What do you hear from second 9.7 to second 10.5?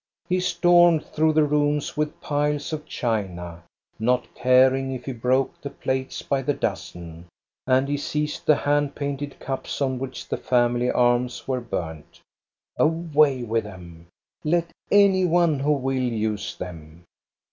on which the